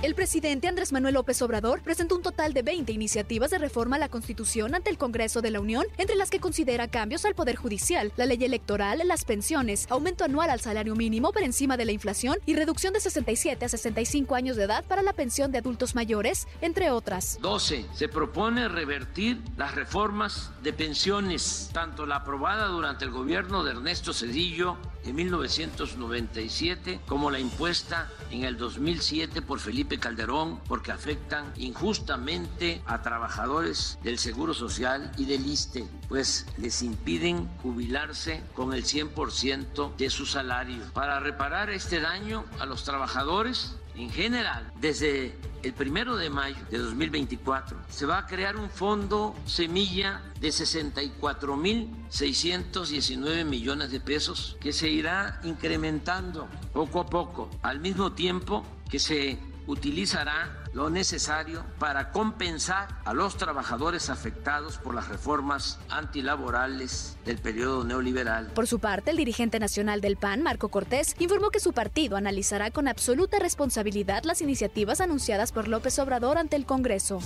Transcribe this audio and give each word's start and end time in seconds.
El 0.00 0.14
presidente 0.14 0.68
Andrés 0.68 0.92
Manuel 0.92 1.14
López 1.14 1.42
Obrador 1.42 1.82
presentó 1.82 2.14
un 2.14 2.22
total 2.22 2.52
de 2.52 2.62
20 2.62 2.92
iniciativas 2.92 3.50
de 3.50 3.58
reforma 3.58 3.96
a 3.96 3.98
la 3.98 4.08
Constitución 4.08 4.76
ante 4.76 4.90
el 4.90 4.96
Congreso 4.96 5.42
de 5.42 5.50
la 5.50 5.58
Unión, 5.58 5.84
entre 5.96 6.14
las 6.14 6.30
que 6.30 6.38
considera 6.38 6.86
cambios 6.86 7.24
al 7.24 7.34
Poder 7.34 7.56
Judicial, 7.56 8.12
la 8.16 8.24
ley 8.24 8.44
electoral, 8.44 9.02
las 9.04 9.24
pensiones, 9.24 9.88
aumento 9.90 10.22
anual 10.22 10.50
al 10.50 10.60
salario 10.60 10.94
mínimo 10.94 11.32
por 11.32 11.42
encima 11.42 11.76
de 11.76 11.84
la 11.84 11.90
inflación 11.90 12.36
y 12.46 12.54
reducción 12.54 12.92
de 12.92 13.00
67 13.00 13.64
a 13.64 13.68
65 13.68 14.36
años 14.36 14.56
de 14.56 14.64
edad 14.64 14.84
para 14.84 15.02
la 15.02 15.14
pensión 15.14 15.50
de 15.50 15.58
adultos 15.58 15.96
mayores, 15.96 16.46
entre 16.60 16.92
otras. 16.92 17.40
12. 17.42 17.86
Se 17.92 18.06
propone 18.06 18.68
revertir 18.68 19.42
las 19.56 19.74
reformas 19.74 20.52
de 20.62 20.72
pensiones, 20.72 21.70
tanto 21.72 22.06
la 22.06 22.16
aprobada 22.18 22.68
durante 22.68 23.04
el 23.04 23.10
gobierno 23.10 23.64
de 23.64 23.72
Ernesto 23.72 24.12
Cedillo 24.12 24.76
en 25.04 25.16
1997 25.16 27.00
como 27.06 27.30
la 27.32 27.40
impuesta 27.40 28.08
en 28.30 28.44
el 28.44 28.56
2007 28.56 29.42
por 29.42 29.58
Felipe 29.58 29.87
Calderón 29.96 30.60
porque 30.68 30.92
afectan 30.92 31.50
injustamente 31.56 32.82
a 32.84 33.00
trabajadores 33.00 33.98
del 34.02 34.18
Seguro 34.18 34.52
Social 34.52 35.10
y 35.16 35.24
del 35.24 35.46
ISTE, 35.46 35.88
pues 36.08 36.44
les 36.58 36.82
impiden 36.82 37.48
jubilarse 37.62 38.42
con 38.54 38.74
el 38.74 38.84
100% 38.84 39.96
de 39.96 40.10
su 40.10 40.26
salario. 40.26 40.82
Para 40.92 41.20
reparar 41.20 41.70
este 41.70 42.00
daño 42.00 42.44
a 42.58 42.66
los 42.66 42.84
trabajadores, 42.84 43.76
en 43.98 44.10
general, 44.10 44.72
desde 44.80 45.36
el 45.64 45.72
primero 45.72 46.16
de 46.16 46.30
mayo 46.30 46.56
de 46.70 46.78
2024 46.78 47.76
se 47.88 48.06
va 48.06 48.18
a 48.18 48.26
crear 48.26 48.56
un 48.56 48.70
fondo 48.70 49.34
semilla 49.44 50.22
de 50.40 50.50
64.619 50.50 53.44
millones 53.44 53.90
de 53.90 53.98
pesos 53.98 54.56
que 54.60 54.72
se 54.72 54.88
irá 54.88 55.40
incrementando 55.42 56.46
poco 56.72 57.00
a 57.00 57.06
poco, 57.06 57.50
al 57.62 57.80
mismo 57.80 58.12
tiempo 58.12 58.64
que 58.88 59.00
se 59.00 59.36
utilizará 59.68 60.64
lo 60.72 60.90
necesario 60.90 61.64
para 61.78 62.10
compensar 62.10 62.88
a 63.04 63.12
los 63.14 63.36
trabajadores 63.36 64.10
afectados 64.10 64.78
por 64.78 64.94
las 64.94 65.08
reformas 65.08 65.78
antilaborales 65.90 67.16
del 67.24 67.38
periodo 67.38 67.84
neoliberal. 67.84 68.46
Por 68.54 68.66
su 68.66 68.80
parte, 68.80 69.10
el 69.10 69.16
dirigente 69.18 69.60
nacional 69.60 70.00
del 70.00 70.16
PAN, 70.16 70.42
Marco 70.42 70.70
Cortés, 70.70 71.14
informó 71.18 71.50
que 71.50 71.60
su 71.60 71.72
partido 71.72 72.16
analizará 72.16 72.70
con 72.70 72.88
absoluta 72.88 73.38
responsabilidad 73.38 74.24
las 74.24 74.40
iniciativas 74.40 75.00
anunciadas 75.00 75.52
por 75.52 75.68
López 75.68 75.98
Obrador 75.98 76.38
ante 76.38 76.56
el 76.56 76.64
Congreso. 76.64 77.20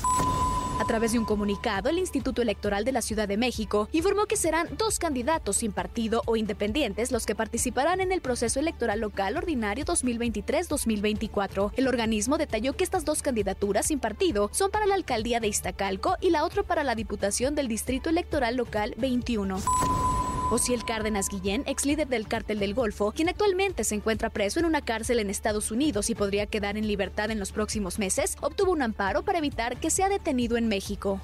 A 0.83 0.85
través 0.85 1.13
de 1.13 1.21
un 1.21 1.25
comunicado, 1.25 1.91
el 1.91 1.99
Instituto 2.01 2.43
Electoral 2.43 2.85
de 2.85 2.91
la 2.91 3.03
Ciudad 3.03 3.29
de 3.29 3.37
México 3.37 3.89
informó 3.93 4.27
que 4.27 4.37
serán 4.37 4.67
dos 4.77 4.99
candidatos 4.99 5.59
sin 5.59 5.71
partido 5.71 6.23
o 6.27 6.35
independientes 6.35 7.13
los 7.13 7.25
que 7.25 7.37
participarán 7.37 8.01
en 8.01 8.11
el 8.11 8.21
proceso 8.21 8.59
electoral 8.59 8.99
local 8.99 9.37
ordinario 9.37 9.85
2023-2024. 9.85 11.71
El 11.77 11.87
organismo 11.87 12.37
detalló 12.37 12.73
que 12.73 12.83
estas 12.83 13.05
dos 13.05 13.23
candidaturas 13.23 13.87
sin 13.87 14.01
partido 14.01 14.51
son 14.53 14.73
para 14.73 14.87
la 14.87 14.97
alcaldía 14.97 15.39
de 15.39 15.47
Iztacalco 15.47 16.17
y 16.21 16.31
la 16.31 16.45
otra 16.45 16.65
para 16.65 16.83
la 16.83 16.97
Diputación 16.97 17.55
del 17.55 17.69
Distrito 17.69 18.11
Electoral 18.11 18.57
Local 18.57 18.97
21. 18.99 19.59
Osiel 20.53 20.85
Cárdenas 20.85 21.31
Guillén, 21.31 21.63
ex 21.65 21.87
líder 21.87 22.09
del 22.09 22.29
Cártel 22.29 22.59
del 22.59 22.75
Golfo, 22.75 23.13
quien 23.13 23.31
actualmente 23.31 23.85
se 23.85 23.95
encuentra 23.95 24.29
preso 24.29 24.61
en 24.61 24.67
una 24.67 24.83
cárcel 24.83 25.19
en 25.19 25.31
Estados 25.31 25.71
Unidos 25.71 26.11
y 26.11 26.15
podría 26.15 26.45
quedar 26.45 26.77
en 26.77 26.87
libertad 26.87 27.31
en 27.31 27.39
los 27.39 27.53
próximos 27.53 27.99
meses, 27.99 28.37
obtuvo 28.43 28.73
un 28.73 28.83
amparo 28.83 29.23
para 29.23 29.39
evitar 29.39 29.79
que 29.79 29.89
sea 29.89 30.11
detenido 30.11 30.59
en 30.59 30.69
México. 30.69 31.23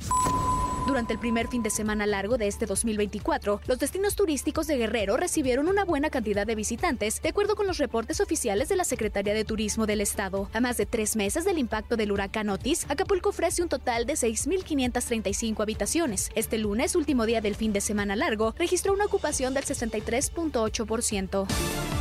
Durante 0.89 1.13
el 1.13 1.19
primer 1.19 1.49
fin 1.49 1.63
de 1.63 1.69
semana 1.69 2.07
largo 2.07 2.39
de 2.39 2.47
este 2.47 2.65
2024, 2.65 3.61
los 3.67 3.79
destinos 3.79 4.17
turísticos 4.17 4.67
de 4.67 4.79
Guerrero 4.79 5.19
recibieron 5.19 5.69
una 5.69 5.85
buena 5.85 6.09
cantidad 6.09 6.47
de 6.47 6.55
visitantes, 6.55 7.21
de 7.21 7.29
acuerdo 7.29 7.57
con 7.57 7.67
los 7.67 7.77
reportes 7.77 8.23
oficiales 8.23 8.71
de 8.71 8.77
la 8.77 8.85
Secretaría 8.85 9.35
de 9.35 9.45
Turismo 9.45 9.85
del 9.85 10.01
Estado. 10.01 10.49
A 10.55 10.61
más 10.61 10.79
de 10.79 10.87
tres 10.87 11.15
meses 11.15 11.45
del 11.45 11.59
impacto 11.59 11.99
del 11.99 12.11
huracán 12.11 12.49
Otis, 12.49 12.87
Acapulco 12.89 13.29
ofrece 13.29 13.63
un 13.63 13.69
total 13.69 14.07
de 14.07 14.15
6.535 14.15 15.61
habitaciones. 15.61 16.31
Este 16.35 16.57
lunes, 16.57 16.97
último 16.97 17.27
día 17.27 17.43
del 17.43 17.55
fin 17.55 17.75
de 17.75 17.83
semana 17.83 18.17
largo, 18.17 18.55
registró 18.59 18.95
una 18.95 19.05
ocupación 19.05 19.53
del 19.53 19.67
63.8%. 19.67 21.98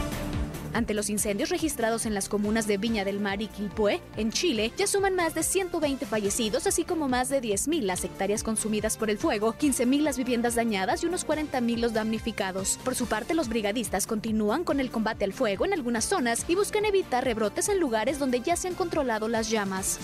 Ante 0.78 0.94
los 0.94 1.10
incendios 1.10 1.50
registrados 1.50 2.06
en 2.06 2.14
las 2.14 2.30
comunas 2.30 2.68
de 2.68 2.78
Viña 2.78 3.04
del 3.04 3.20
Mar 3.20 3.42
y 3.42 3.48
Quilpué, 3.48 4.00
en 4.16 4.32
Chile, 4.32 4.72
ya 4.78 4.86
suman 4.86 5.16
más 5.16 5.34
de 5.34 5.42
120 5.42 6.06
fallecidos, 6.06 6.68
así 6.68 6.84
como 6.84 7.08
más 7.08 7.30
de 7.30 7.42
10.000 7.42 7.82
las 7.82 8.04
hectáreas 8.04 8.44
consumidas 8.44 8.96
por 8.96 9.10
el 9.10 9.18
fuego, 9.18 9.56
15.000 9.56 10.02
las 10.02 10.20
viviendas 10.20 10.54
dañadas 10.54 11.02
y 11.02 11.08
unos 11.08 11.26
40.000 11.26 11.78
los 11.80 11.94
damnificados. 11.94 12.78
Por 12.86 12.94
su 12.94 13.08
parte, 13.08 13.34
los 13.34 13.50
brigadistas 13.50 14.06
continúan 14.06 14.64
con 14.64 14.80
el 14.80 14.92
combate 14.92 15.26
al 15.26 15.34
fuego 15.34 15.66
en 15.66 15.74
algunas 15.74 16.06
zonas 16.06 16.46
y 16.48 16.54
buscan 16.54 16.86
evitar 16.86 17.24
rebrotes 17.24 17.70
en 17.70 17.80
lugares 17.80 18.20
donde 18.20 18.42
ya 18.42 18.56
se 18.56 18.68
han 18.68 18.76
controlado 18.76 19.28
las 19.28 19.50
llamas. 19.50 19.98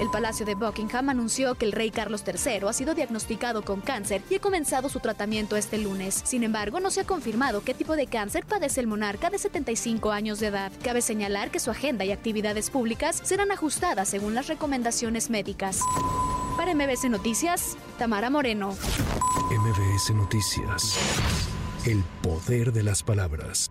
El 0.00 0.10
Palacio 0.10 0.46
de 0.46 0.54
Buckingham 0.54 1.08
anunció 1.08 1.56
que 1.56 1.64
el 1.64 1.72
rey 1.72 1.90
Carlos 1.90 2.22
III 2.24 2.68
ha 2.68 2.72
sido 2.72 2.94
diagnosticado 2.94 3.62
con 3.62 3.80
cáncer 3.80 4.22
y 4.30 4.36
ha 4.36 4.40
comenzado 4.40 4.88
su 4.88 5.00
tratamiento 5.00 5.56
este 5.56 5.76
lunes. 5.76 6.22
Sin 6.24 6.44
embargo, 6.44 6.78
no 6.78 6.90
se 6.90 7.00
ha 7.00 7.04
confirmado 7.04 7.62
qué 7.62 7.74
tipo 7.74 7.96
de 7.96 8.06
cáncer 8.06 8.46
padece 8.46 8.80
el 8.80 8.86
monarca 8.86 9.28
de 9.28 9.38
75 9.38 10.12
años 10.12 10.38
de 10.38 10.48
edad. 10.48 10.70
Cabe 10.84 11.02
señalar 11.02 11.50
que 11.50 11.58
su 11.58 11.72
agenda 11.72 12.04
y 12.04 12.12
actividades 12.12 12.70
públicas 12.70 13.20
serán 13.24 13.50
ajustadas 13.50 14.08
según 14.08 14.34
las 14.34 14.46
recomendaciones 14.46 15.30
médicas. 15.30 15.80
Para 16.56 16.74
MBC 16.74 17.10
Noticias, 17.10 17.76
Tamara 17.98 18.30
Moreno. 18.30 18.76
MBS 19.50 20.14
Noticias. 20.14 20.96
El 21.84 22.04
poder 22.22 22.72
de 22.72 22.84
las 22.84 23.02
palabras. 23.02 23.70